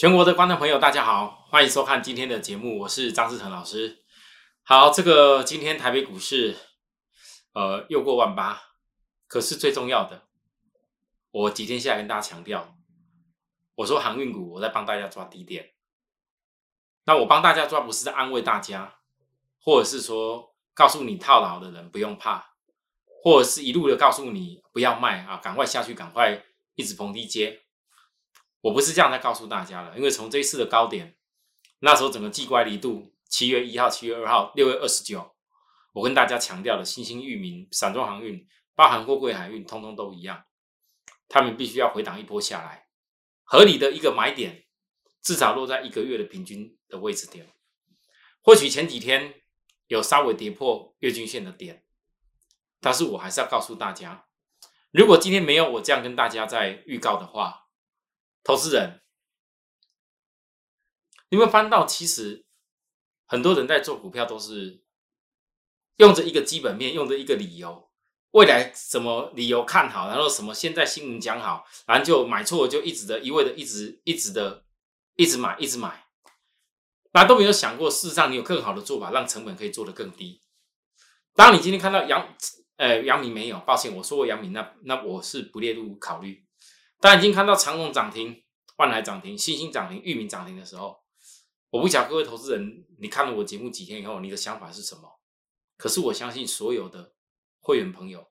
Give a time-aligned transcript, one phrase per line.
[0.00, 4.02] 全国的观众朋友，大家好，欢迎收看今天的节目，我是张志成老师。
[4.62, 6.56] 好，这个今天台北股市，
[7.52, 8.62] 呃，又过万八，
[9.26, 10.22] 可是最重要的，
[11.30, 12.78] 我几天下来跟大家强调，
[13.74, 15.72] 我说航运股，我在帮大家抓低点。
[17.04, 19.00] 那我帮大家抓，不是在安慰大家，
[19.60, 22.54] 或者是说告诉你套牢的人不用怕，
[23.22, 26.42] 或者是一路的告诉你不要卖啊，赶快下去，赶快
[26.74, 27.60] 一直逢低接。
[28.62, 31.16] 我不是这样在告诉大家了，因为从这一次的高点，
[31.78, 35.34] 那时候整个季乖离度，七月一号、七月二号、六月二十九，
[35.94, 40.44] 我跟大家强调的新兴域名、散装航运、包含货柜海运，通通都一样，
[41.28, 42.88] 他们必须要回档一波下来，
[43.44, 44.64] 合理的一个买点，
[45.22, 47.48] 至少落在一个月的平均的位置点。
[48.42, 49.42] 或许前几天
[49.86, 51.84] 有稍微跌破月均线的点，
[52.80, 54.26] 但是我还是要告诉大家，
[54.90, 57.59] 如果今天没有我这样跟大家在预告的话，
[58.42, 59.00] 投资人，
[61.28, 62.44] 你会翻到，其实
[63.26, 64.82] 很多人在做股票都是
[65.96, 67.90] 用着一个基本面，用着一个理由，
[68.30, 74.64] 未来什么理由看好，然后什么现在新闻讲好，然后就买错，就一直的一味的一直一直的
[75.16, 76.06] 一直买，一直买，
[77.12, 80.40] 那都没有想过，事实上你有更好的做法，让成本可以做得更低。
[81.34, 82.34] 当你今天看到杨，
[82.76, 86.46] 呃，杨明没有，抱歉，我说过杨明，那那我是不列入考虑。
[87.00, 88.44] 当已经看到长隆涨停、
[88.76, 91.02] 万海涨停、新兴涨停、域名涨停的时候，
[91.70, 95.18] 我不晓得各位投资人，你看了我节目几天以后，你的想法是什么？
[95.78, 97.14] 可是我相信所有的
[97.60, 98.30] 会员朋友，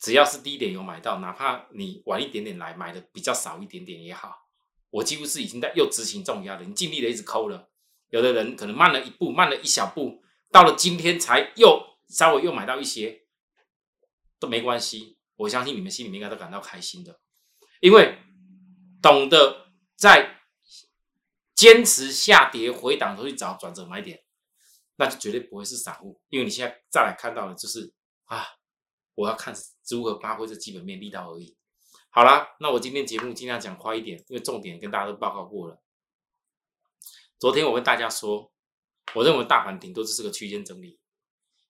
[0.00, 4.48] 只要是低点有买到，哪怕你晚一点点来买的比较少一点点也好，
[4.88, 7.70] 我几乎是已经在又执行重压的，你尽力的一直抠了。
[8.08, 13.26] 有的人可能慢了一步，慢了一小步，到了今天才又稍微又买到一些，
[14.38, 15.18] 都没关系。
[15.36, 17.20] 我相信你们心里面应该都感到开心的，
[17.80, 18.18] 因为
[19.02, 20.40] 懂得在
[21.54, 24.24] 坚持下跌回档都去找转折买点，
[24.96, 26.20] 那就绝对不会是散户。
[26.28, 27.94] 因为你现在再来看到的，就是
[28.24, 28.44] 啊，
[29.14, 29.54] 我要看
[29.88, 31.56] 如何发挥这基本面力道而已。
[32.10, 35.80] 好啦，那我今天节目尽量讲快一点，因为重点跟大家都报告过了。
[37.38, 38.52] 昨天我跟大家说，
[39.14, 40.98] 我认为大盘顶多只是个区间整理，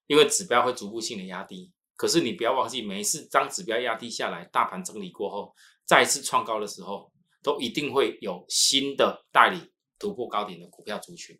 [0.07, 1.74] 因为指标会逐步性的压低。
[1.97, 7.13] 可是你不要忘记，每一次当指标压低下来，大盘整理过后，再次创高的时候，
[7.43, 11.39] 都一定会有新的代理突破高点的股票族群。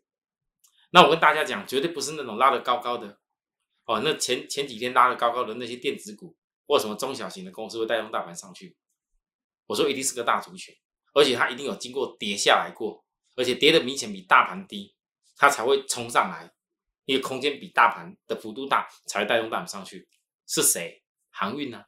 [0.91, 3.19] 那我跟大家讲，绝对不是那种拉得高高的
[3.87, 4.01] 哦。
[4.05, 6.37] 那前前几天拉得高高的那些电子股
[6.69, 8.77] 或什么中小型的公司会带动大盘上去。
[9.67, 10.73] 我说一定是个大族群，
[11.15, 13.05] 而且它一定有经过跌下来过，
[13.35, 14.95] 而且跌的明显比大盘低，
[15.37, 16.53] 它才会冲上来，
[17.07, 20.09] 因为空间比大盘的幅度大，才会带动大盘上去。
[20.47, 21.03] 是谁？
[21.31, 21.85] 航运呢？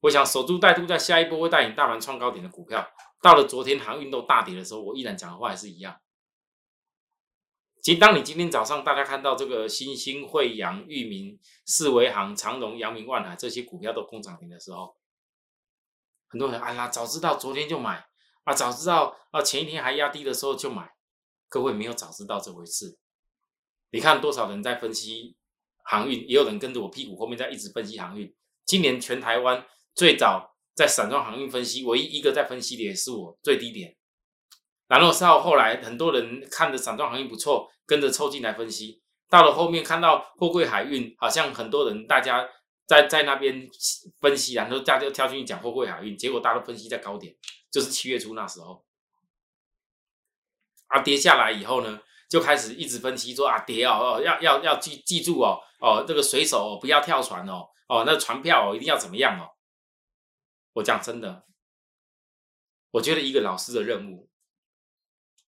[0.00, 2.88] 我想守株待兔，在下一波会带领大盘创高点的股票，
[3.20, 6.00] 到了昨天航运都大跌的时候，我依然讲的话还是一样。
[7.82, 14.96] 其实，当你今天早上大家看到这个新兴、惠阳、裕民、四维行、长荣、阳明、万海这些股票都空涨停的时候，
[16.28, 18.06] 很多人哎呀，早知道昨天就买
[18.44, 20.94] 啊，早知道啊，前一天还压低的时候就买。
[21.48, 22.98] 各位没有早知道这回事，
[23.90, 25.38] 你看多少人在分析？
[25.88, 28.30] 航运也有人跟着我屁股后面在一直分析航运。
[28.66, 33.96] 今年全台湾最早在散装航运分析，唯一一个在分析的也是我最低点。
[34.86, 39.02] 然后到后来很多人看着散装航运不错，跟着凑进来分析。
[39.30, 42.46] 到了后面看到货柜海运，好像很多人大家
[42.86, 43.66] 在在那边
[44.20, 47.34] 分析，然后大家就跳进去讲货柜海运，结果大家都分析在高点，
[47.72, 48.84] 就是七月初那时候。
[50.88, 51.98] 啊，跌下来以后呢？
[52.28, 59.50] 就开始一直分析说啊，跌哦哦，要要要记记住哦哦，这个水手不要跳船哦哦，那船票哦一定要怎么样哦？
[60.74, 61.46] 我讲真的，
[62.92, 64.30] 我觉得一个老师的任务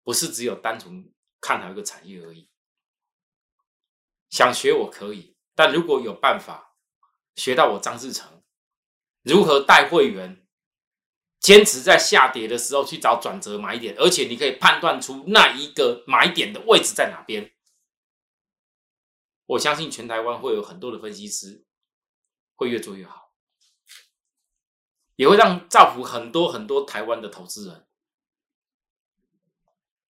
[0.02, 2.50] 不是只有单纯看好一个产业而已。
[4.30, 6.76] 想学我可以，但如果有办法
[7.34, 8.42] 学到我张志成
[9.22, 10.44] 如何带会员。
[11.40, 17.54] 坚持在下跌的时候去找转折买点，而且你可以判断出那一个买点的位置在哪边。
[19.48, 21.64] 我相信全台湾会有很多的分析师
[22.54, 23.32] 会越做越好，
[25.16, 27.88] 也会让造福很多很多台湾的投资人。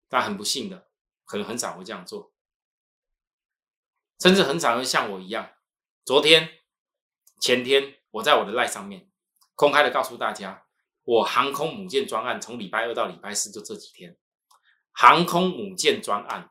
[0.08, 0.88] 但很不幸的，
[1.24, 2.32] 可能很少会这样做，
[4.20, 5.54] 甚至很少会像我一样，
[6.04, 6.62] 昨天、
[7.40, 9.10] 前天我在我的赖上面
[9.56, 10.62] 公开的告诉大家。
[11.06, 14.16] 我航空母舰专案从礼拜二到礼拜四就这几天，
[14.92, 16.50] 航空母舰专案，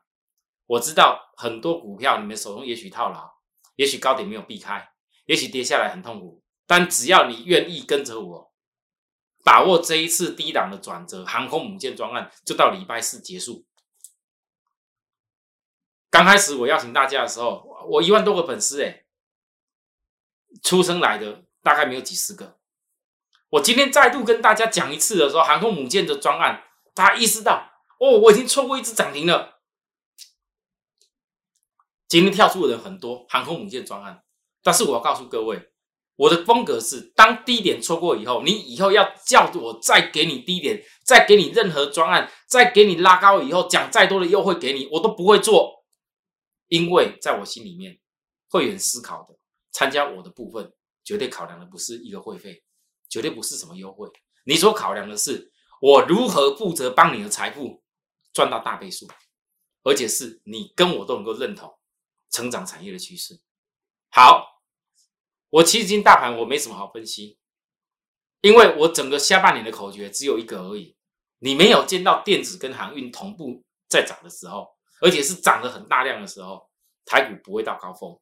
[0.74, 3.30] 我知道很多股票你们手中也许套牢，
[3.76, 4.88] 也许高点没有避开，
[5.26, 8.52] 也许跌下来很痛苦，但只要你愿意跟着我，
[9.44, 13.64] 把握这一次低档的转折，航空母舰专案就到礼拜四结束。
[16.10, 19.04] 刚开始我邀请大家的时候，我一万多个粉丝，哎，
[20.62, 22.58] 出生来的大概没有几十个。
[23.50, 29.53] 我今天再度跟大家讲一次的时候，航空母舰的专案，大家意识到，哦，我已经错过一只涨停了。
[32.08, 34.22] 今天跳出的人很多，航空母舰专案，
[34.62, 35.70] 但是我要告诉各位。
[36.16, 45.84] 我的风格是，当低点错过以后，你以后要叫我再给你低点，再给你任何专案，再给你拉高以后，讲再多的优惠给你，我都不会做，
[46.68, 47.98] 因为在我心里面，
[48.48, 49.36] 会员思考的
[49.72, 50.72] 参加我的部分，
[51.02, 52.62] 绝对考量的不是一个会费，
[53.08, 54.08] 绝对不是什么优惠，
[54.44, 55.50] 你所考量的是
[55.80, 57.82] 我如何负责帮你的财富
[58.32, 59.08] 赚到大倍数，
[59.82, 61.76] 而且是你跟我都能够认同。
[62.30, 63.40] 成长产业的趋势。
[64.10, 64.52] 好。
[65.50, 67.38] 我其实今天大盘我没什么好分析，
[68.40, 70.96] 因为我整个下半年的口诀只有一个而已。
[71.38, 76.68] 你没有见到电子跟航运同步在涨的时候，而且是涨得很大量的时候，
[77.04, 78.18] 台股不会到高峰。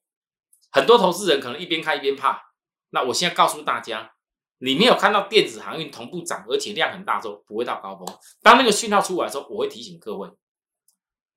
[0.70, 2.52] 很多投资人可能一边看一边怕。
[2.90, 4.12] 那我现在告诉大家，
[4.58, 8.06] 你没有看到电子航运同步涨，而且量很大之后，不会到高峰。
[8.42, 10.28] 当那个讯号出来的时候，我会提醒各位。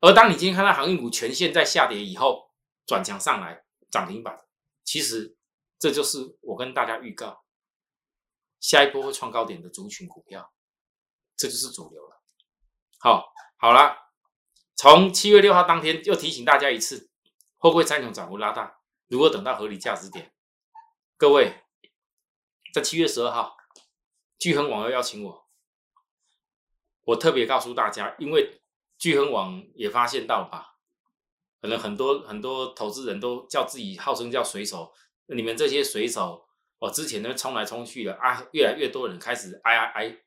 [0.02, 2.45] 而当你今天看到航运股全线在下跌以后，
[2.86, 4.42] 转强上来涨停板，
[4.84, 5.36] 其实。
[5.78, 7.44] 这就是我跟大家预告，
[8.62, 10.52] 下一波会创高点的族群股票，
[11.36, 12.24] 这就是主流了。
[12.98, 13.26] 好，
[13.58, 13.96] 好了，
[14.76, 17.12] 从七月六号当天又提醒大家一次，
[17.58, 18.80] 会不会三雄涨幅拉大？
[19.08, 20.34] 如果等到合理价值点，
[21.18, 21.66] 各位
[22.74, 23.58] 在七月十二号，
[24.40, 25.48] 聚恒网又邀请我，
[27.04, 28.64] 我特别告诉大家，因为
[28.98, 30.75] 聚恒网也发现到了吧，
[31.66, 34.94] 可能很多很多投资人都叫自己号称叫水手。
[35.26, 36.46] 你们这些水手，
[36.78, 40.18] 哦，之前呢冲来冲去的啊，越来越多人开始哎哎哎。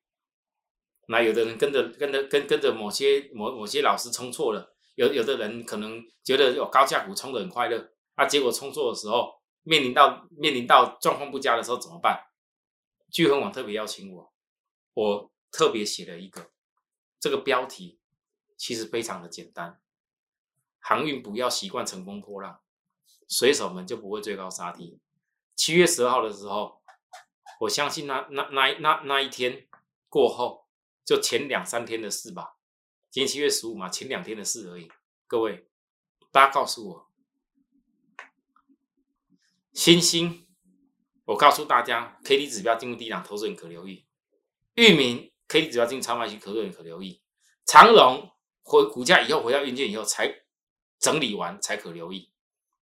[1.07, 12.21] 那有的人跟着跟着跟跟着某些某某些老师冲错了，有有的人可能觉得有高价股冲的很快乐，啊，结果冲错的时候，面临到面临到状况不佳的时候怎么办？
[13.13, 14.33] 聚恒网特别邀请我，
[14.95, 16.51] 我特别写了一个
[17.21, 18.01] 这个标题，
[18.57, 19.81] 其实非常的简单，
[20.89, 22.61] 航运不要习惯乘风破浪。
[23.29, 24.99] 水手们就不会追高杀低。
[25.55, 26.81] 七月十二号的时候，
[27.61, 29.69] 我相信那那那那那一天
[30.09, 30.67] 过后，
[31.05, 32.57] 就前两三天的事吧。
[33.11, 34.91] 今天七月十五嘛，前两天的事而已。
[35.27, 35.69] 各位，
[36.33, 37.11] 大家告诉我，
[39.75, 40.47] 星星，
[41.27, 44.07] 我告诉大家，K D 指标进入低档，投资人可留意。
[44.77, 47.23] 域名 K D 指标进入超卖区，投资人可留意。
[47.67, 48.31] 长荣
[48.63, 50.47] 回股价以后回到运件以后，才
[50.99, 52.33] 整理完才可留意。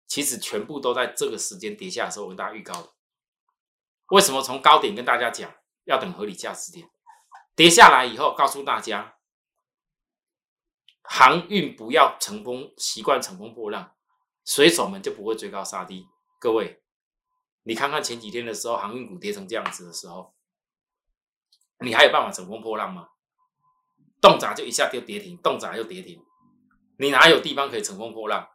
[0.07, 2.93] 其实全部都在这个时间跌下的时候，我跟大家预告的。
[4.09, 5.51] 为什么从高点跟大家讲
[5.85, 6.91] 要等合理价值点
[7.57, 9.17] 跌下来以后，告诉大家
[11.03, 13.95] 航运不要乘风习惯乘风破浪，
[14.45, 16.07] 水手们就不会追高杀低。
[16.39, 16.83] 各位，
[17.63, 20.35] 你看看前几天的时候，航运股跌成这样子的时候，
[21.81, 23.09] 你还有办法乘风破浪吗？
[24.21, 26.23] 动闸就一下就跌停，动闸又跌停，
[26.99, 28.49] 你哪有地方可以乘风破浪？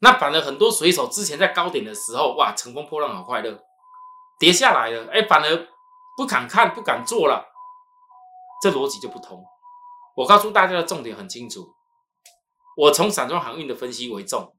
[0.00, 3.60] 那反而很多水手之前在高点的时候，哇，乘风破浪好快乐，
[4.38, 5.68] 跌下来了，哎，反而
[6.16, 7.46] 不敢看，不敢做了，
[8.62, 9.44] 这逻辑就不通。
[10.16, 11.74] 我告诉大家的重点很清楚，
[12.76, 14.54] 我从散装航运的分析为重。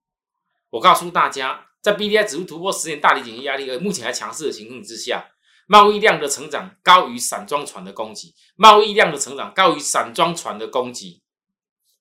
[0.72, 5.32] 我告诉大家，在 B D I 指数突破十年大底检验压力，而目前还强势的情况之下，
[5.68, 11.22] 贸易量的成长高于散装船的供给，贸易量的成长高于散装船的供给，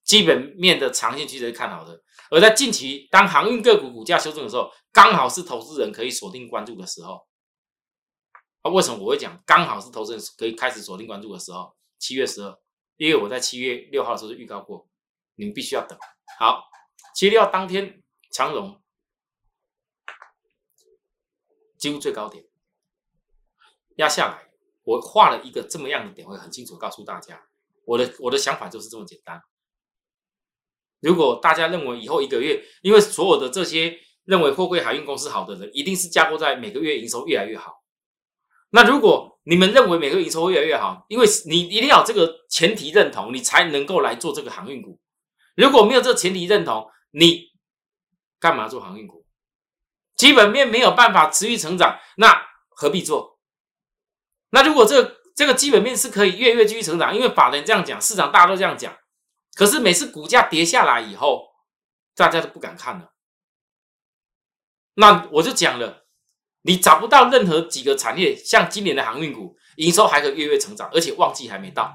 [0.09, 2.01] 基本面的长线趋势是看好的。
[2.31, 7.27] 而在近期，当航运个股股价修正的时候，刚好是投资人可以锁定关注的时候。
[8.63, 11.77] 啊，为什么我会讲刚好是投资人可以开始锁定关注的时候？
[11.99, 12.59] 七月十二，
[12.97, 14.89] 因为我在七月六号的时候就预告过，
[15.35, 15.95] 你们必须要等。
[16.39, 16.63] 好，
[17.13, 18.01] 七月六号当天，
[18.31, 18.81] 长荣
[21.77, 22.43] 几乎最高点
[23.97, 24.49] 压下来，
[24.81, 27.47] 我画了一个这么样的点，位很清楚告诉大家，
[27.85, 29.39] 我的我的想法就是这么简单。
[31.01, 37.73] 如果大家认为以后一个月，因为所有的这些认为货柜海运公司好的人，一定是架构在每个月营收越来越好。
[38.71, 44.99] 那如果你们认为每个月营收会越来越好，因为你一定要这个前提认同，你才能够来做这个航运股。
[45.55, 47.45] 如果没有这个前提认同，你
[48.39, 49.25] 干嘛做航运股？
[50.15, 53.39] 基本面没有办法持续成长，那何必做？
[54.51, 58.95] 那如果这个这个基本面是可以月月继续成长，因为法人这样讲，市场大家都这样讲。
[59.59, 61.49] 可是每次股价跌下来以后，
[62.15, 63.11] 大家都不敢看了。
[64.93, 66.05] 那我就讲了，
[66.61, 71.93] 你找不到任何几个产业像今年的航运股，营收还可以月月成长，而且旺季还没到。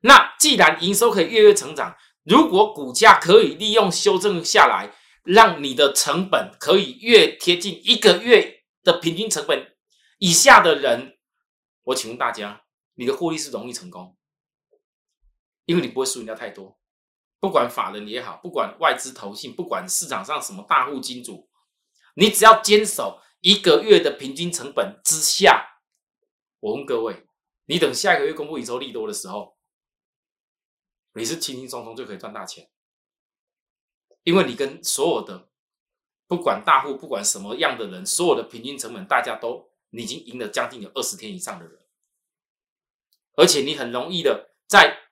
[0.00, 4.90] 那既然营收可以月月成长，如果股价可以利用修正下来，
[5.24, 9.76] 让你的成本可以越贴近一个月的平均成本
[10.16, 11.18] 以下的人，
[11.82, 12.62] 我请问大家，
[12.94, 14.16] 你的获利是容易成功，
[15.68, 16.78] 因为你不会输人家太多。
[17.38, 21.50] 不管法人也好，不管外资投信，不管市场上什么大户金主，
[22.14, 25.82] 你只要坚守一个月的平均成本之下，
[26.60, 27.28] 我问各位，
[27.66, 29.58] 你等下一个月公布营收利多的时候，
[31.12, 32.70] 你是轻轻松松就可以赚大钱，
[34.22, 35.50] 因为你跟所有的
[36.26, 41.86] 不管大户，不管什么样的人，所有的平均成本，大家都你已经赢了将近有二十天以上的人，
[43.34, 45.04] 而且你很容易的在。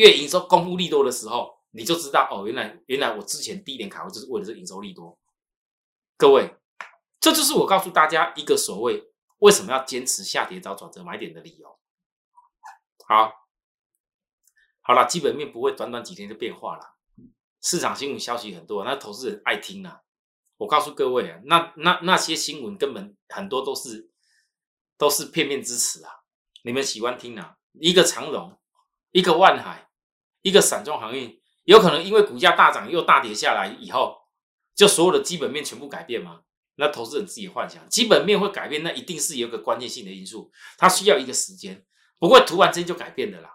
[0.00, 5.18] 月营收公布利多的时候，你就知道哦，原来原来我之前低点卡位就是为了这营收利多。
[6.16, 6.56] 各位，
[7.20, 11.78] 这就是我告诉大家一个所谓为什么要坚持下跌找转折买点的理由。
[13.06, 13.30] 好，
[14.80, 16.96] 好了，基本面不会短短几天就变化了，
[17.60, 20.00] 市场新闻消息很多，那投资人爱听啊。
[20.56, 24.10] 我告诉各位啊，那那那些新闻根本很多都是
[24.96, 26.10] 都是片面之词啊，
[26.62, 27.58] 你们喜欢听啊？
[27.74, 28.56] 一个长龙。
[29.12, 29.89] 一个万海，
[30.42, 34.16] 一个散装航运，有可能因为股价大涨又大跌下来以后，
[34.74, 36.40] 就所有的基本面全部改变吗？
[36.76, 41.84] 那投资人自己幻想，基本面会改变，那一定是有个关键性的因素，它需要一个时间，
[42.18, 43.50] 不会突然之间就改变的啦。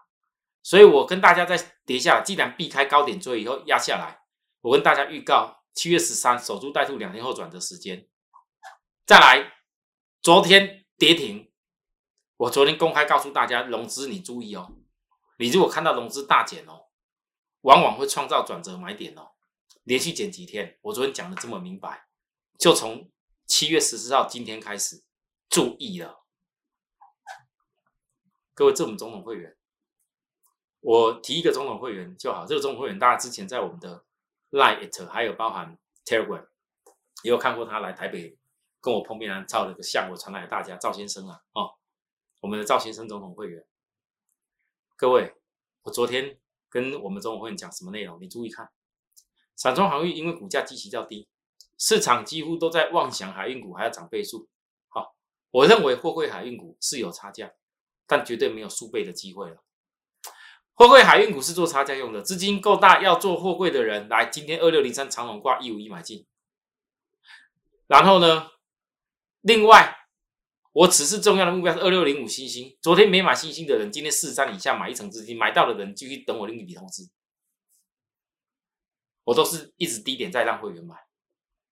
[0.62, 4.20] 所以我跟大家在跌下，既然避开高点追以后压下来，
[4.62, 8.08] 我跟大家预告七月十三守株待兔两天后转的时间。
[9.08, 9.54] 再来，
[10.22, 11.52] 昨天跌停，
[12.38, 14.72] 我昨天公开告诉大家融资你注意哦。
[15.38, 16.88] 你如果看到融资大减哦，
[17.62, 19.32] 往往会创造转折买点哦。
[19.84, 22.08] 连续减几天，我昨天讲的这么明白，
[22.58, 23.12] 就从
[23.46, 25.04] 七月十四号今天开始
[25.48, 26.24] 注意了。
[28.56, 29.56] 各位，这我们总统会员，
[30.80, 32.48] 我提一个总统会员就好。
[32.48, 34.06] 这个总统会员，大家之前在我们的
[34.50, 36.48] Line It 还有包含 Telegram
[37.22, 38.40] 也有看过他来台北
[38.82, 41.76] 跟我碰面啊，照了个相，我传来大家，赵先生啊，哦，
[42.42, 43.64] 我们的赵先生总统会员。
[44.98, 45.36] 各位，
[45.84, 48.18] 我昨天跟我们中国会讲什么内容？
[48.22, 48.70] 你注意看，
[49.54, 51.28] 散装航运因为股价极其较低，
[51.78, 54.48] 市场几乎都在妄想海运股还要涨倍数。
[54.88, 55.14] 好，
[55.52, 57.52] 我认为货柜海运股是有差价，
[58.08, 59.58] 但绝对没有数倍的机会了。
[60.74, 66.26] 货柜海运股是做差价用的，资金够大要做货柜的人来，今天二六零三长龙挂一五一买进。
[67.88, 68.52] 然后呢，
[69.42, 70.05] 另外。
[70.76, 72.78] 我此次重要的目标是二六零五星星。
[72.82, 77.10] 昨天没买星星的人，今天四十三以下买一层资金，买到的人继续等我另一笔通知。
[79.24, 80.98] 我都是一直低点在让会员买。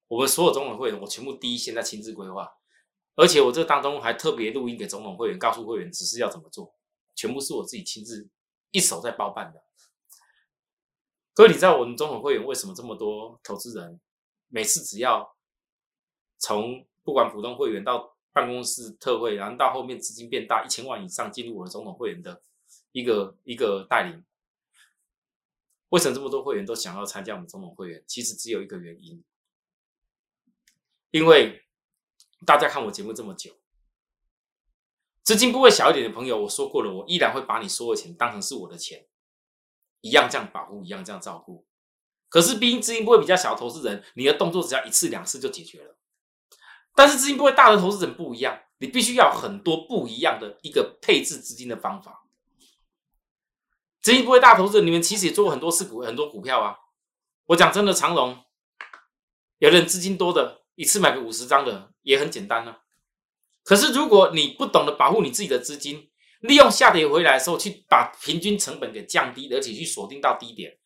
[0.07, 2.49] 我们所有总统会员，我全部第一线在亲自规划，
[3.15, 6.73] 而且我这当中还特别录音给总统会员，告诉会员指示要怎么做，
[7.13, 8.29] 全部是我自己亲自
[8.71, 9.61] 一手在包办的。
[11.33, 13.99] 各位，你知道我们总统会员为什么这么多投资人，
[14.47, 15.35] 每次只要
[16.37, 22.41] 从不管普通会员到办公室特惠，然后到后面资金变大，一千万以上进入我的总统会员的
[22.91, 24.25] 一个一个带领。
[25.89, 28.03] 为什么这么多会员都想要参加我们总统会员？
[28.07, 29.23] 其实只有一个原因，
[31.11, 31.63] 因为
[32.45, 33.51] 大家看我节目这么久，
[35.21, 39.07] 资金部位小一点的朋友，我说过了，我依然会把你所有钱当成是我的钱，
[40.01, 41.67] 一样这样保护，一样这样照顾。
[42.27, 45.95] 可是，毕竟资金部位比较小投资人，你的动作只要一次两次就解决了。
[46.95, 52.23] 但是资金不会大的投资人不一样，你必须要很多不一样的一个配置资金的方法。
[54.01, 56.77] 资金不会大投资人，你们其实也做过很多次股很多股票啊。
[57.45, 58.43] 我讲真的，长隆，
[59.59, 62.81] 有人资金多的，一次买个五十张的也很简单啊。
[63.63, 70.77] 可是如果你不懂得保护你自己的资金，利用下跌回来的时候去把平均成本给降低，而且去锁定到低点，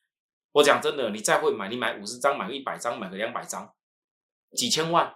[0.52, 3.74] 我讲真的，你再会买，你买五十张，买个一百张，买个两百张，
[4.56, 5.16] 几千万。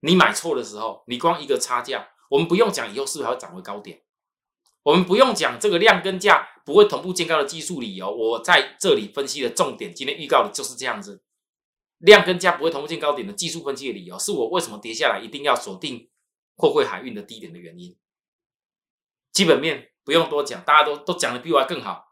[0.00, 4.02] 你买错的时候，你光一个差价，我们不用讲以后是不是还会涨回高点，
[4.82, 11.22] 我们不用讲这个量跟价不会同步见高的技术理由，我在这里分析的重点，今天预告的就是这样子，
[11.98, 16.10] 量跟价不会同步见高点的技术分析的理由，是我为什么跌下来一定要锁定
[16.56, 17.96] 货柜海运的低点的原因。
[19.32, 22.09] 基本面不用多讲，大家都都讲的比我更好。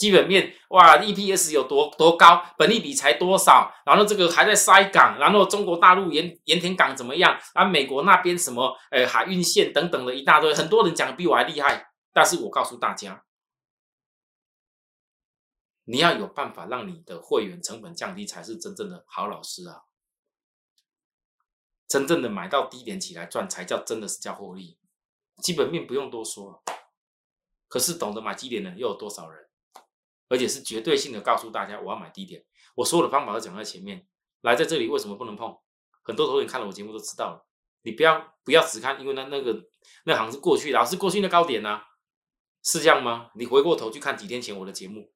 [0.00, 3.70] 基本面哇，EPS 有多多高，本利比才多少？
[3.84, 7.38] 然后这个还在塞港，然后中国大陆盐盐田港怎么样？
[7.52, 11.92] 啊，美国那边什么呃海运线等等的一大堆，很多人讲比我还厉害。
[12.14, 13.24] 但是我告诉大家，
[15.84, 19.82] 你要有办法让你的会员成本降低，才是真正的好老师啊！
[21.86, 24.78] 真正的买到低点起来赚，才叫真的是叫获利。
[25.42, 26.62] 基本面不用多说，
[27.68, 29.49] 可是懂得买低点的又有多少人？
[30.30, 32.42] 而且是绝对性的告诉大家，我要买低点。
[32.76, 34.06] 我所有的方法都讲在前面。
[34.42, 35.54] 来，在这里为什么不能碰？
[36.02, 37.46] 很多投资人看了我节目都知道了。
[37.82, 39.68] 你不要不要只看，因为那那个
[40.04, 41.82] 那行是过去，老是过去的高点呐，
[42.62, 43.30] 是这样吗？
[43.34, 45.12] 你回过头去看几天前我的节目，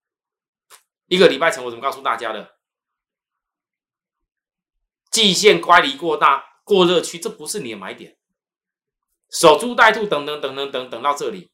[1.06, 2.56] 一个礼拜前我怎么告诉大家的？
[5.10, 8.18] 季线乖离过大，过热区，这不是你的买点。
[9.30, 11.52] 守株待兔，等等等等等等到这里，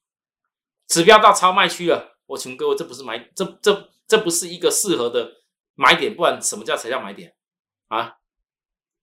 [0.89, 2.19] 指标到超卖区了。
[2.31, 5.43] 我请问各位，这不是买，这这这不是一个适合的
[5.75, 7.35] 买点，不然什么叫才叫买点
[7.89, 8.19] 啊？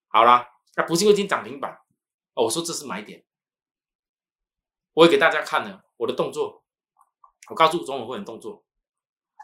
[0.08, 1.78] 好啦，那不是因为今天涨停板，
[2.36, 3.26] 我说这是买点，
[4.94, 6.64] 我会给大家看的我的动作，
[7.50, 8.64] 我告诉总统会员动作。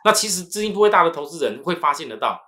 [0.05, 2.41] 那其实资金不会大的投资人会发现得到，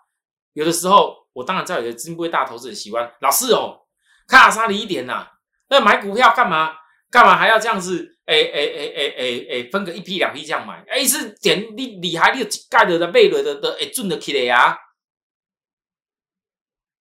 [0.53, 3.85] 有的时候我当然知道有的资金不会大的投资人喜欢老师哦，
[4.25, 5.27] 卡杀你一点呐，
[5.67, 6.77] 那买股票干嘛？
[7.15, 8.17] 干嘛还要这样子？
[8.25, 14.77] 哎哎哎哎哎哎，分个一批两批这样买，哎是点你厉害，你有盖的的背了的的哎赚得起来呀？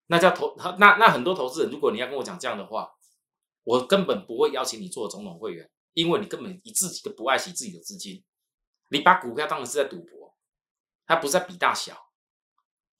[0.06, 2.88] 那叫投那那很多投资人，如果你要跟我讲这样的话，
[3.64, 8.22] 我根本不会邀请你做总统会员，因为你根本你自己都不爱惜自己的资金，
[8.90, 10.36] 你把股票当成是在赌博，
[11.06, 11.98] 它不是在比大小。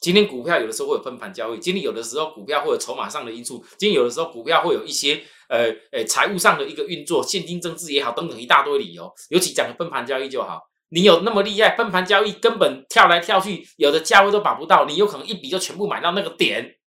[0.01, 9.13] 今天股票有的时候会有分盘交易，今天有的时候股票会有筹码上的因素，今天有的时候股票会有一些呃呃财务上的一个运作，现金增值也好，等等一大堆理由。
[9.29, 16.79] 尤其讲分盘交易就好，你有那么厉害，分盘交易根本跳来跳去，有的价位都把不到，你有可能一笔就全部买到那个点，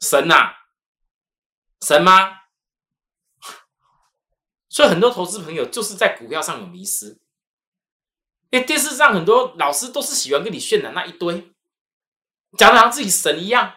[0.00, 0.52] 神呐，
[1.80, 2.38] 神吗？
[4.68, 7.20] 所以很多投资朋友就是在股票上有迷失。
[8.50, 11.54] 因为电视上很多老师都是喜欢跟你渲染那一堆，
[12.58, 13.72] 讲的像自己神一样。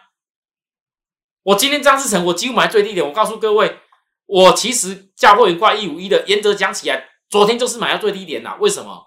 [1.46, 3.06] 我今天张志成，我几乎买最低点。
[3.06, 3.78] 我告诉各位，
[4.26, 8.56] 我其实价会员挂一五一的，原则讲起来，昨天就是买到最低点啦。
[8.60, 9.06] 为什么？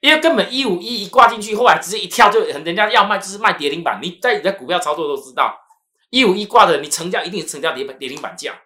[0.00, 3.98] 因为根本一五一一挂进去，后来直接一跳就人家要卖，就是卖跌停板。
[4.02, 5.58] 你在你在股票操作都知道，
[6.10, 8.60] 一五一挂的，你成交一定成交跌跌停板价，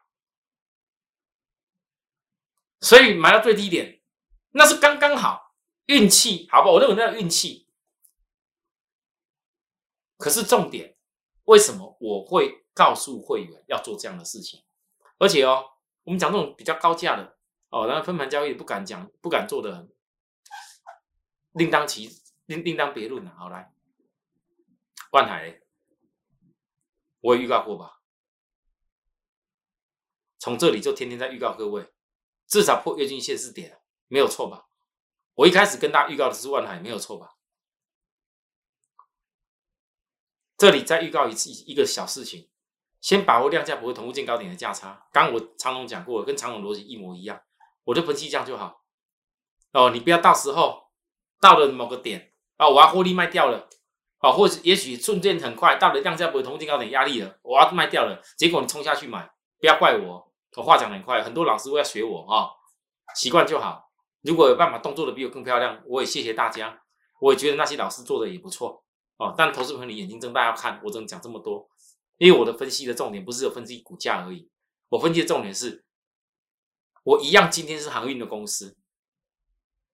[2.81, 4.01] 所以买到最低点，
[4.51, 5.55] 那是刚刚好。
[5.87, 6.71] 运气好不？
[6.71, 7.67] 我认为那运气。
[10.19, 10.97] 可是重点，
[11.45, 14.63] 为什么我会告诉会员要做这样的事情？
[15.19, 15.65] 而且哦，
[16.05, 17.37] 我们讲这种比较高价的
[17.71, 19.89] 哦，然后分盘交易不敢讲，不敢做的，
[21.51, 22.09] 另当其
[22.47, 23.35] 另另当别论了。
[23.37, 23.75] 好来，
[25.11, 25.61] 万海，
[27.21, 28.01] 我也预告过吧？
[30.39, 31.93] 从这里就天天在预告各位，
[32.47, 34.69] 至少破月均线是点，没有错吧？
[35.35, 37.35] 我一开始跟大家预告的是万海，没有错吧？
[40.57, 42.49] 这里再预告一次一个小事情，
[43.01, 45.07] 先把握量价不会同步见高点的价差。
[45.13, 47.41] 刚我长龙讲过，跟长龙逻辑一模一样，
[47.85, 48.83] 我就分析这样就好。
[49.73, 50.89] 哦，你不要到时候
[51.41, 53.69] 到了某个点啊，我要获利卖掉了，
[54.19, 59.31] 啊，或者也许瞬间很快到了量价不会同步见高点压力了，我要卖掉了，结果你冲下去买，
[59.61, 62.51] 不要怪我，我话讲很快，很多老师会要学我啊，
[63.15, 63.91] 习惯就好。
[64.23, 66.81] 如果有办法动作的比我更漂亮，我也谢谢大家。
[67.21, 68.83] 我也觉得那些老师做的也不错
[69.17, 69.35] 哦。
[69.37, 71.69] 但投资朋友，你眼睛睁大要看，我只能讲这么多。
[72.19, 74.51] 因为我的分析的重点不是有分析股价而已，
[74.91, 75.85] 我分析的重点是，
[77.05, 78.77] 我一样今天是航运的公司，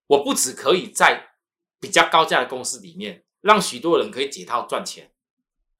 [0.06, 1.36] 我不只可以在
[1.78, 5.12] 比较高价的公司里面让许多人可以解套赚钱，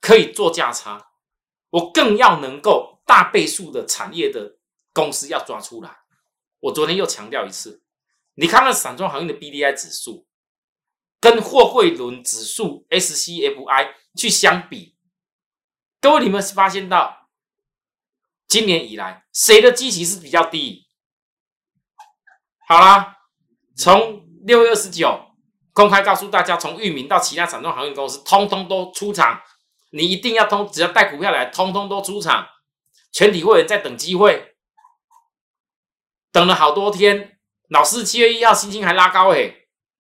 [0.01, 1.13] 可以做价差，
[1.71, 4.59] 我更要能够大倍数的产业的
[4.93, 5.99] 公司要抓出来。
[6.61, 7.83] 我昨天又强调一次。
[8.37, 10.27] 你看那散装航运的 B D I 指数，
[11.21, 14.94] 跟货柜轮指数 S C F I 去相比，
[16.05, 17.29] 各位你们是发现到，
[18.47, 20.87] 今年以来谁的基期是比较低？
[22.69, 23.17] 好啦，
[23.75, 25.19] 从六月二十九
[25.73, 29.41] 公开告诉大家，从域名到其他散装航运公司，通通都出场，
[29.93, 32.49] 你一定要通，只要带股票来，通通都出场，
[33.11, 34.57] 全体会员在等机会，
[36.31, 37.39] 等了好多天。
[37.71, 39.55] 老师七月一号心情还拉高哎，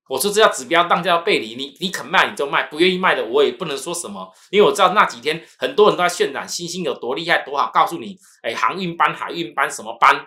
[0.08, 1.54] 我说这叫指标，当叫背离。
[1.54, 10.26] 你你肯卖你就卖，不愿意卖的我也不能说什么，因为我知道那几天很多人都在渲染星星有多厉害多好，告诉你哎，航运班、海运班什么班，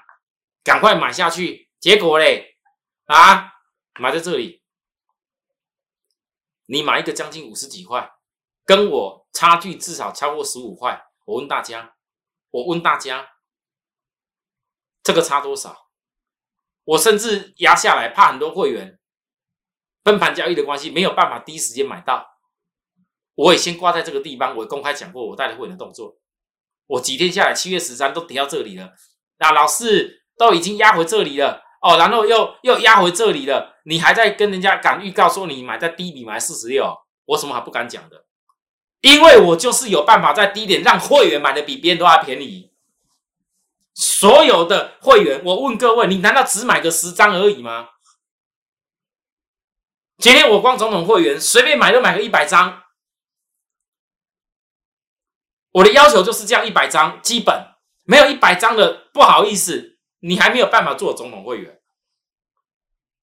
[0.63, 1.70] 赶快买下去。
[1.80, 2.58] 结果嘞
[3.06, 3.54] 啊，
[4.00, 4.63] 买在这里，
[6.66, 8.10] 你买一个将近五十几块，
[8.66, 11.06] 跟我差距至少超过十五块。
[11.26, 11.94] 我问大家，
[12.50, 13.30] 我问大家，
[15.04, 15.90] 这个差多少？
[16.84, 18.98] 我甚至压下来，怕很多会员
[20.08, 22.26] 分盘交易的关系没有办法第一时间买到，
[23.36, 24.56] 我也先挂在这个地方。
[24.56, 26.15] 我公开讲过我带的会员的动作，
[26.88, 28.93] 我几天下来，七月十三都跌到这里了。
[29.39, 36.89] 那老师，都已经压回这里了哦，然后又又压回这里了，你还在跟人家敢预告说你买在低比买四十六，
[37.26, 38.24] 我什么还不敢讲的？
[39.02, 42.72] 因为我就是有办法在低点让会员买的比别人都还便宜。
[43.93, 47.89] 所有的会员，我问各位，你难道只买个十张而已吗？
[50.17, 52.84] 今天我光总统会员随便买都买个一百张，
[55.71, 57.56] 我的要求就是这样一百张基本，
[58.06, 61.80] 没有一百张的不好意思，你还没有办法做总统会员。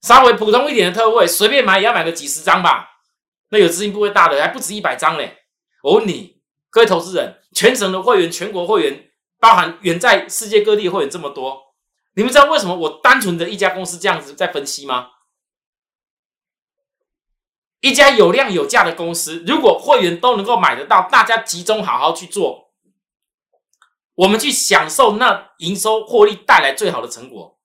[0.03, 2.89] 稍微普通一点的特惠，随便买也要买个几十张吧。
[3.51, 5.45] 那有资金不会大的还不止一百张嘞。
[5.83, 9.11] 我问你，各位投资人，全省的会员、全国会员。
[9.41, 11.61] 包含远在世界各地会员这么多，
[12.15, 15.11] 你们知道为什么我单纯的一家公司这样子在分析吗？
[17.85, 22.71] 一家有量有价的公司，如果会员都能够买得到，大家集中好好去做，
[24.15, 27.59] 我们去享受那营收获利带来最好的成果，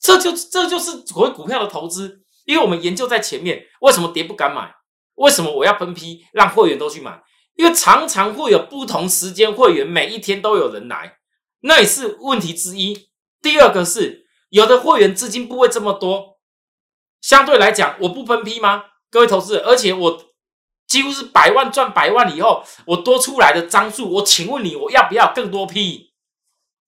[0.00, 4.74] 这就这就是所谓股票的投资，因为我们研究在前面，为什么跌不敢买？
[5.14, 7.22] 为什么我要分批让会员都去买？
[7.54, 11.18] 因为常常会有不同时间会员，每一天都有人来，
[11.60, 13.10] 那也是问题之一。
[13.40, 16.40] 第二个是有的会员资金不会这么多，
[17.20, 18.86] 相对来讲，我不分批吗？
[19.12, 20.32] 各位投资者，而且我
[20.88, 26.14] 几乎是百万赚百万以后，我多出来的张数，我请问你，我要不要更多批？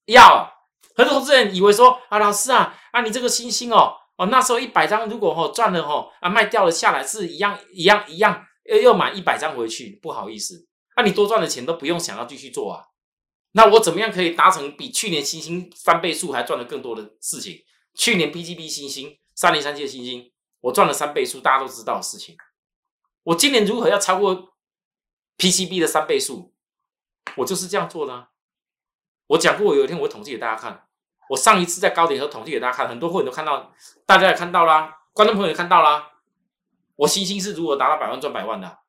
[0.07, 0.51] 要。
[0.95, 8.43] 很多投资人以为说啊，老师啊，啊你这个星星哦，哦那时候一百张如果哦赚了哦啊卖掉了下来是一样一样一样。
[8.63, 12.81] 又又买一百张回去，不好意思，那你多赚的钱都不用想要继续做啊？
[13.51, 17.63] 那我怎么样可以达成比去年星星翻倍数还赚的更多的事情？
[17.95, 20.31] 去年 PGB 星星三零三七的星星，
[20.65, 22.35] 我赚了三倍数，大家都知道的事情。
[23.23, 24.55] 我今年如何要超过
[25.37, 26.53] PCB 的三倍数？
[27.37, 28.29] 我就是这样做的。
[29.27, 30.87] 我讲过，我有一天我统计给大家看。
[31.29, 33.71] 我上一次在高点时候统计给大家看，很多会员都看到，
[34.07, 36.13] 大家也看到啦，观众朋友也看到啦。
[36.95, 38.79] 我星星是如果达到百万赚百万的，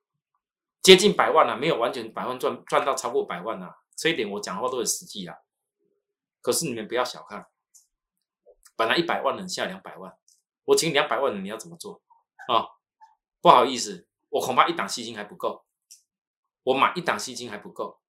[0.80, 5.36] 接近百万了，没有完全百万赚赚到超过百万啊，这一点我讲话都很实际啊。
[6.40, 7.46] 可是你们不要小看，
[8.76, 10.16] 本来一百万能下两百万，
[10.66, 12.02] 我请两百万人你要怎么做
[12.46, 12.68] 啊？
[13.40, 15.64] 不好意思，我恐怕一档吸金还不够，
[16.64, 18.00] 我买一档吸金还不够。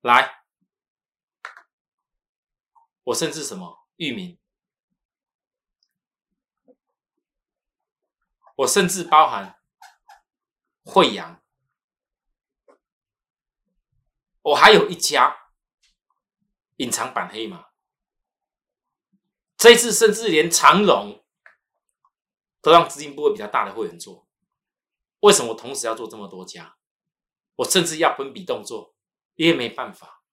[0.00, 0.44] 来，
[3.04, 4.38] 我甚至什么域名。
[8.56, 9.58] 我甚至包含
[10.84, 11.42] 惠阳，
[14.42, 15.34] 我还有一家
[16.76, 17.69] 隐藏版黑马。
[19.60, 21.22] 这次甚至连长荣
[22.62, 24.26] 都让资金部位比较大的会员做。
[25.20, 26.78] 为什么我同时要做这么多家？
[27.56, 28.94] 我甚至要分笔动作，
[29.34, 30.24] 因为没办法，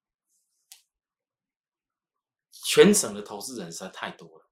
[2.53, 4.49] 全省的投资人实在太多了，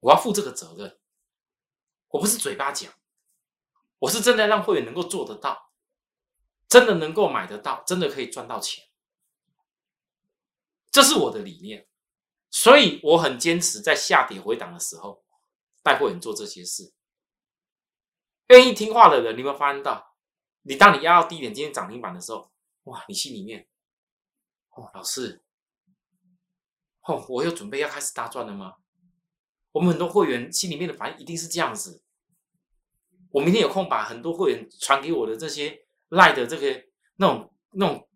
[0.00, 0.98] 我要负这个责任。
[2.08, 2.92] 我不是嘴巴讲，
[4.00, 5.70] 我是真的让会员能够做得到，
[6.68, 8.88] 真的能够买得到，真的可以赚到钱，
[10.90, 11.87] 这是我的理念，
[12.60, 15.24] 所以我很坚持在下跌回档的时候
[15.80, 16.92] 带会员做这些事。
[18.48, 20.16] 愿意听话的人，你有没有发现到？
[20.62, 22.50] 你当你压到低点，今天涨停板的时候，
[22.82, 23.68] 哇，你心里面，
[24.70, 25.44] 哦，老师，
[27.02, 28.74] 哦，我又准备要开始大赚了吗？
[29.70, 32.02] 我们很多会员心里面的反应一定是这样子。
[33.30, 36.86] 我明天有空把很多会员传给我的这些赖的这个
[37.18, 38.08] 那种那种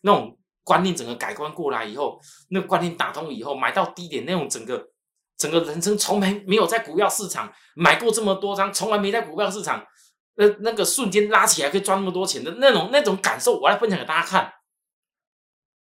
[0.00, 4.90] 那种观念整个改观过来以后，那观念打通以后，买到低点那种整个
[5.36, 9.86] 整个人生从来没有在股票市场买过这么多张，从来没在股票市场
[10.34, 14.52] 那那个瞬间拉起来可以赚那么多钱的那种那种感受，我来分享给大家看。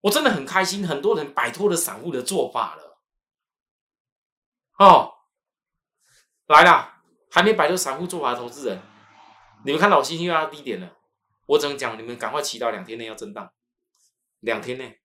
[0.00, 3.00] 我真的很开心，很多人摆脱了散户的做法了。
[4.78, 5.12] 哦，
[6.46, 7.02] 来啦！
[7.30, 8.80] 还没摆脱散户做法的投资人，
[9.64, 10.88] 你们看到我星星又要低点了，
[11.46, 13.50] 我只能讲你们赶快祈祷两天内要震荡，
[14.40, 15.00] 两天内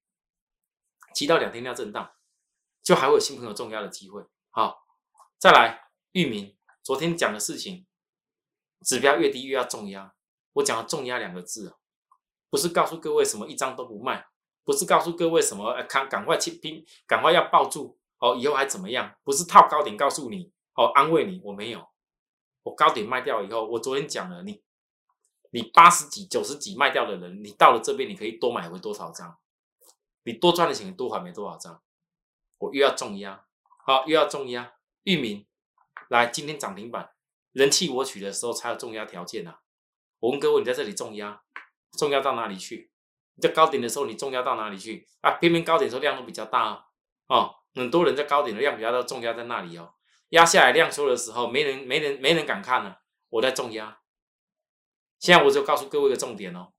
[1.14, 2.14] 祈祷两天要震荡，
[2.82, 4.24] 就还会有新朋友重压的机会。
[4.50, 4.86] 好，
[5.38, 7.86] 再来域名，昨天讲的事情，
[8.82, 10.14] 指标越低越要重压。
[10.54, 11.76] 我讲了重压两个字，
[12.50, 14.28] 不是告诉各位什么一张都不卖，
[14.64, 18.00] 不是告诉各位什么赶赶快去拼，赶快要抱住。
[18.20, 19.18] 哦，以后还怎么样？
[19.24, 21.86] 不是套高点告诉你，哦，安慰你，我没有。
[22.62, 24.63] 我高点卖掉以后，我昨天讲了，你
[25.54, 29.38] 你八十几、九十几卖掉的人，你到了这边，你可以多买回多少张？
[30.24, 31.80] 你多赚的钱多还没多少张？
[32.58, 33.46] 我又要重压，
[33.86, 34.74] 好，又要重压。
[35.04, 35.46] 域名
[36.10, 37.12] 来，今天涨停板，
[37.52, 39.60] 人气我取的时候才有重压条件啊。
[40.20, 41.44] 我问各位，你在这里重压，
[42.00, 42.90] 重压到哪里去？
[43.36, 45.34] 你在高点的时候，你重压到哪里去啊？
[45.34, 46.88] 偏偏高点时候量都比较大
[47.28, 49.94] 哦，很多人在高点的量比较大，重压在那里哦。
[50.30, 54.00] 压下来量缩的时候，没人没人没人敢看了，我在重压。
[55.24, 56.74] 现在我就告诉各位一个重点哦，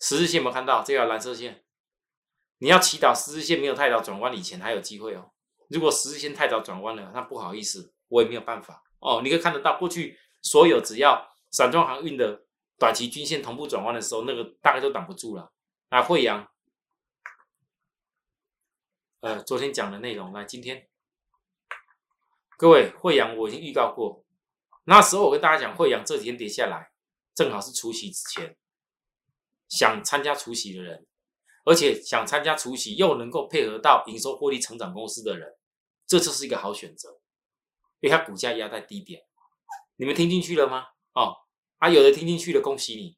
[0.00, 1.64] 十字线有没有看到这条蓝色线？
[2.58, 5.32] 你要祈祷十字线没有太早转弯以前还有机会哦。
[5.68, 9.22] 如果十字线太早转弯了，那不好意思，我也没有办法哦。
[9.24, 12.44] 你可以看得到过去所有只要散装航运的
[12.78, 15.52] 短期均线同步转弯的时候，那个大概都挡不住了。
[15.88, 16.48] 啊，惠阳，
[19.18, 20.88] 呃，昨天讲的内容，来今天，
[22.56, 24.24] 各位惠阳我已经预告过，
[24.84, 26.92] 那时候我跟大家讲，惠阳这几天跌下来，
[27.38, 28.56] 正好是除夕之前，
[29.68, 31.06] 想参加除夕的人，
[31.64, 35.54] 而且想参加除夕又能够配合到营收获利成长公司的人，
[36.04, 37.10] 这就是一个好选择，
[38.00, 39.22] 因为它股价压在低点，
[39.98, 40.86] 你们听进去了吗？
[41.14, 41.36] 哦，
[41.76, 43.16] 啊，有的听进去了，恭喜你。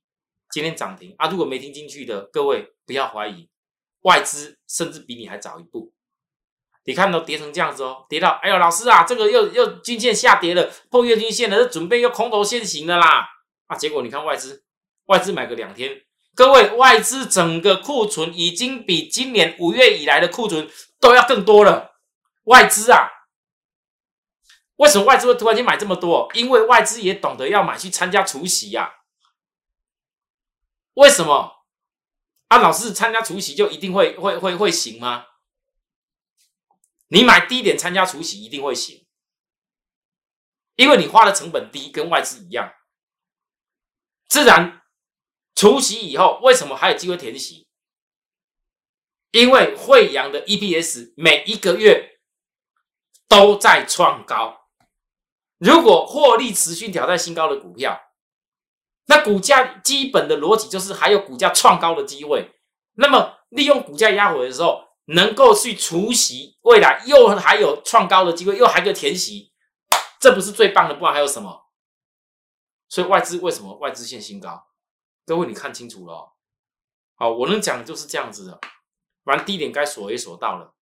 [0.50, 1.30] 今天涨停啊！
[1.30, 3.48] 如果没听进去的各位，不要怀疑，
[4.02, 5.94] 外资甚至比你还早一步。
[6.84, 13.26] 你看到跌成这样子哦，跌到哎呦，老师啊，这个又又均线下跌了，破月均线了，准备又空头先行了啦！
[13.70, 14.64] 啊，结果你看外资，
[15.04, 16.02] 外资买个两天，
[16.34, 22.00] 各位外资整个库存已经比今年五月以来的库存都要更多了。
[22.44, 23.08] 外资啊，
[24.74, 26.28] 为什么外资会突然间买这么多？
[26.34, 28.92] 因为外资也懂得要买去参加除夕呀。
[30.94, 31.62] 为什么
[32.48, 32.58] 啊？
[32.58, 35.26] 老师参加除夕就一定会会会会行吗？
[37.06, 39.06] 你买低点参加除夕一定会行，
[40.74, 42.72] 因为你花的成本低，跟外资一样。
[44.30, 44.80] 自然
[45.54, 47.66] 除夕以后，为什么还有机会填息？
[49.32, 52.20] 因为惠阳的 EPS 每一个月
[53.28, 54.68] 都在创高，
[55.58, 58.00] 如果获利持续挑战新高的股票。
[59.06, 62.52] 那股价基本的逻辑就是还有股价创高的机会，
[62.94, 69.52] 那么利用股价压回的时候，能够去除息，未来又还有创高的机会，又还可以填息，
[70.20, 70.94] 这不是最棒的？
[70.94, 71.69] 不然还有什么？
[72.90, 74.66] 所以外资为什么外资现新高？
[75.24, 76.34] 各位你看清楚了，
[77.14, 78.60] 好，我能讲就是这样子的。
[79.22, 80.74] 反正低点该锁也锁到了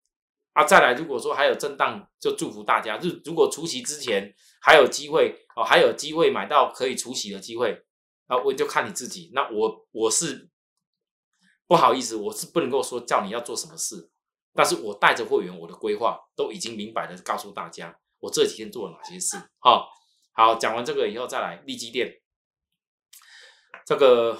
[0.53, 2.97] 啊，再来如果说还有震荡，就祝福大家。
[2.97, 7.83] 就如果除夕之前还有机会哦，还有机会买到可以除夕的机会。
[8.27, 9.31] 啊，我就看你自己。
[9.33, 10.49] 那我我是
[11.65, 14.11] 不好意思，我是不能够说叫你要做什么事。
[14.53, 19.37] 但是我带着会员，我的规划都已经明白的告诉大家，我这几天做了哪些事。
[19.59, 19.89] 好，
[20.37, 22.21] 好，讲完这个以后再来利基店。
[23.83, 24.39] 这个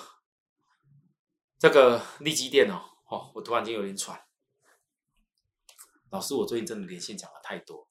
[1.58, 2.80] 这个利基店哦，
[3.10, 4.24] 哦，我突然间有点喘。
[6.12, 7.90] 老师，我最近真的连线讲的太多，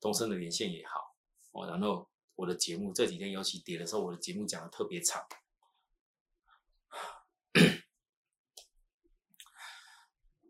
[0.00, 1.16] 东升的连线也好，
[1.50, 2.08] 哦，然后。
[2.36, 5.22] 我的节目这几天尤其跌的时候，我的节目讲的特别长。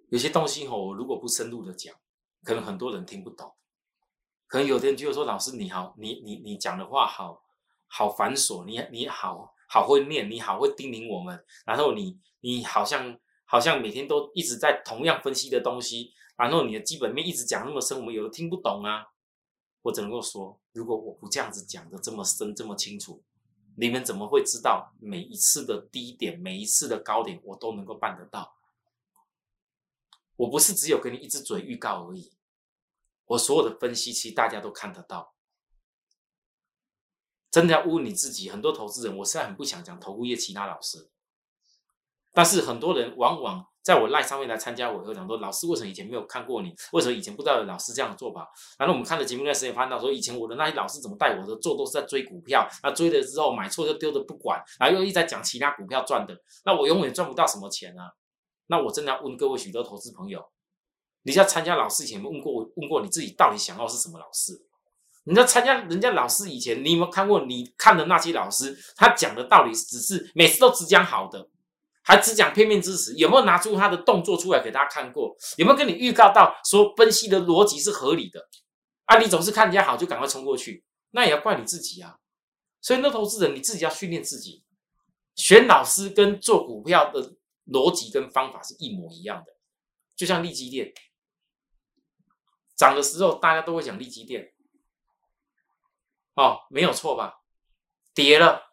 [0.08, 1.92] 有些东西哦，我如果不深入的讲，
[2.44, 3.56] 可能很多人听不懂。
[4.50, 7.40] 可能有的人就会说：“老师你好，你你你讲的话好
[7.86, 11.44] 好繁琐，你你好好会念，你好会叮咛我们。
[11.64, 19.06] 然后你你好像好像每天都一直在同样分析的东西，然后你的基本面一直讲那么深，我们有的听不懂啊。”
[19.82, 23.22] 我只能够说，如果我不这样子讲的这么深、这么清楚，
[23.76, 28.56] 你们怎么会知道每一次的低点、每一次的高点，我都能够办得到？
[30.36, 32.32] 我不是只有给你一只嘴预告而已，
[33.30, 35.34] 我所有的分析其实大家都看得到。
[37.50, 41.10] 真的要问你自己，很多投资人，我现在很不想讲投顾业其他老师，
[42.32, 43.66] 但是很多人往往。
[43.82, 46.74] 在我赖上面来参加，我会讲说，老师为什么以前没有看过你？
[46.92, 48.46] 为什么以前不知道有老师这样的做法？
[48.78, 58.12] 然后我们看了节目那段时间，发现到说，以前我的那些老师怎么带我的做，都是在追股票，那追了之后买错就丢着不管，然后又一直在讲其他股票赚的，那我永远赚不到什么钱啊！
[58.66, 60.46] 那我真的要问各位许多投资朋友，
[61.22, 64.64] 你在参加老师以前，问过问过你自己到底想要是什么老师？
[65.24, 71.48] 你在参加人家老师以前，你有没有看过你看的那些老师，他讲的道理只是每次都只讲好的？
[72.02, 75.36] 还只讲片面知识，有没有拿出他的动作出来给大家看过？
[75.58, 78.48] 有没有跟你预告到说分析的逻辑是合理的？
[79.04, 82.16] 啊，你总是看人家好就赶快冲过去，那也要怪你自己啊！
[82.80, 84.64] 所以，那投资人你自己要训练自己，
[85.36, 87.34] 选老师跟做股票的
[87.66, 89.52] 逻辑跟方法是一模一样的。
[90.16, 90.92] 就像利基店
[92.80, 94.54] 涨的时候，大家都会讲利基店，
[96.32, 97.42] 哦，没有错吧？
[98.14, 98.72] 跌了，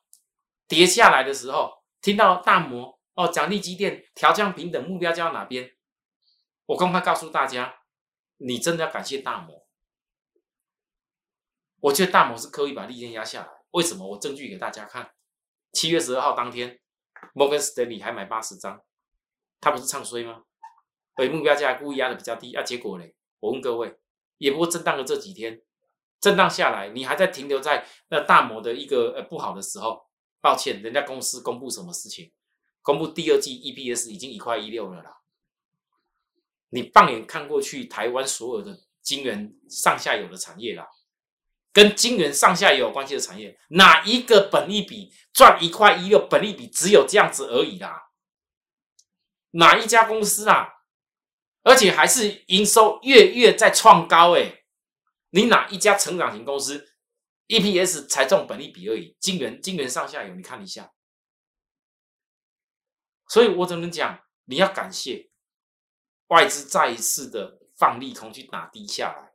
[0.66, 2.98] 跌下来的时候，听到大摩。
[3.16, 5.76] 哦，讲利基电调降平等目标降到哪边？
[6.68, 7.82] 我公开告诉大家，
[8.38, 9.68] 你真的要感谢大摩。
[11.82, 13.50] 我觉得大摩是刻意把利润压下来。
[13.72, 14.08] 为什么？
[14.08, 15.12] 我证据给大家看。
[15.74, 16.80] 七月十二号当天，
[17.34, 18.82] 摩根斯丹利还买八十张，
[19.60, 20.46] 他不是唱衰吗？
[21.18, 23.98] 所以目标价故意压的比较低，啊，结果嘞，我问各位，
[24.38, 25.62] 也不过震荡了这几天，
[26.20, 30.08] 震荡下来，你还在停留在那大摩的一个呃不好的时候，
[30.42, 32.32] 抱歉，人家公司公布什么事情？
[32.82, 35.18] 公布第二季 EPS 已经一块一六了啦。
[36.70, 40.88] 你放眼看过去，台湾所有的晶圆上下游的产业啦，
[41.72, 46.28] 跟晶圆上下游有关系的产业，哪一个本利比赚一块一六？
[46.28, 48.10] 本利比只有这样子而已啦。
[49.52, 50.77] 哪一家公司啊？
[51.68, 54.64] 而且还是营收月月在创高哎！
[55.32, 56.94] 你哪一家成长型公司
[57.50, 59.18] EPS 才中本利比而已？
[59.20, 60.94] 金圆金圆上下游，你看一下。
[63.28, 65.30] 所以我只能讲，你要感谢。
[66.28, 69.34] 外资再一次的放利空去打低下来，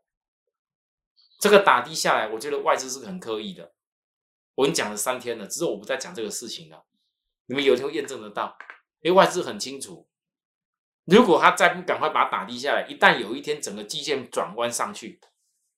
[1.38, 3.74] 这个打低下来，我觉得外资是很刻意的。
[4.54, 6.86] 我已经讲了三天了，只是我不再讲这个事情了。
[7.44, 8.56] 你们有一天会验证得到，
[9.02, 10.08] 因为外资很清楚，
[11.04, 15.20] 如果他再不赶快把它打低下来，一旦有一天整个基线转弯上去，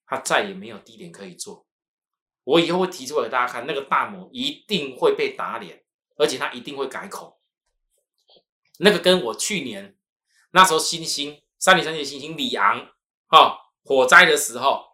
[0.07, 1.67] 他再也没有低点可以做。
[2.45, 5.83] 我以后会提出来给大家看，那个大摩一定会被打脸，
[6.17, 7.41] 而且他一定会改口。
[8.79, 9.97] 那个跟我去年。
[10.57, 12.87] 那时候，新星三零三七新星里昂，
[13.27, 14.85] 哈火灾的时候，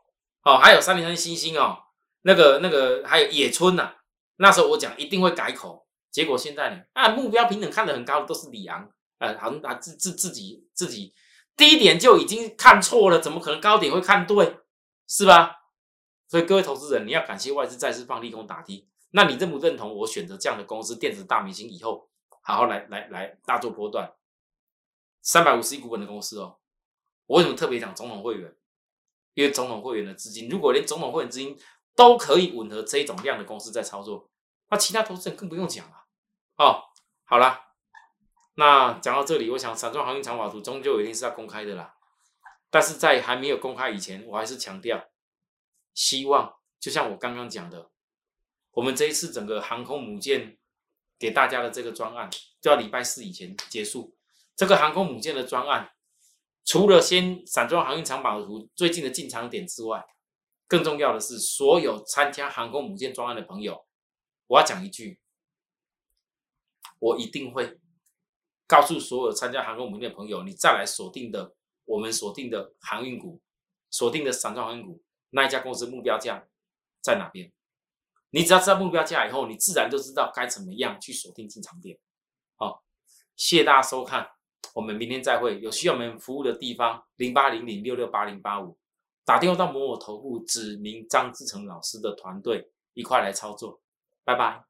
[0.42, 1.76] 哦，还有三零三七星星哦，
[2.22, 3.96] 那个那个还有野村呐。
[4.36, 11.14] 那时候我讲一定会改口，结果现在呢，啊目标平等看得很高的都是里昂，呃，好像啊自自自己自己
[11.56, 14.58] 低点就已经看错了，怎么可能高点会看对，
[15.06, 15.58] 是吧？
[16.26, 18.88] 所以各位投资人，你要感谢外资再次放利空打低。
[19.10, 22.08] 那你认不认同我选择这样的公司电子大明星以后，
[22.42, 24.12] 好好来来来大做波段？
[25.22, 26.58] 三百五十亿股本的公司哦，
[27.26, 28.56] 我为什么特别讲总统会员？
[29.34, 31.58] 因为总统会员的资金，如果连总统会员资金
[31.94, 34.30] 都可以吻合这一种量的公司在操作，
[34.70, 36.06] 那其他投资人更不用讲了。
[36.56, 36.84] 哦，
[37.24, 37.60] 好了，
[38.54, 41.94] 那讲到这里，我想散装航运长法图终究一定是要公开的啦。
[42.70, 45.10] 但是在还没有公开以前，我还是强调，
[45.94, 47.90] 希望就像我刚刚讲的，
[48.72, 50.58] 我们这一次整个航空母舰
[51.18, 54.16] 给大家的这个专案，就要礼拜四以前结束。
[54.54, 55.90] 这个航空母舰的专案，
[56.64, 60.04] 除了先散装航运长板图最近的进场点之外，
[60.68, 63.86] 更重要的是，所有参加航空母舰专案的朋友，
[64.46, 65.18] 我要讲一句，
[67.00, 67.80] 我一定会
[68.70, 73.40] 告诉所有参加航空母舰的朋友，你再来锁定的我们锁定的航运股，
[73.90, 76.46] 锁定的散装航运股那一家公司目标价
[77.00, 77.50] 在哪边？
[78.30, 81.98] 你只要知道目标价以后，你自然就知道该怎么样去锁定进场点。
[82.54, 82.84] 好，
[83.34, 84.30] 谢谢大家收看。
[84.72, 85.60] 我们明天再会。
[85.60, 88.78] 有需要我们服务的地方，零八零零六六八零八五，
[89.24, 93.82] 打电话到某某头部，指明张志成老师的团队一块来操作。
[94.22, 94.69] 拜拜。